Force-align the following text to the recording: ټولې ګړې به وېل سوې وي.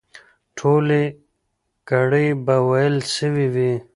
ټولې 0.57 1.03
ګړې 1.89 2.27
به 2.45 2.55
وېل 2.69 2.95
سوې 3.15 3.47
وي. 3.53 3.73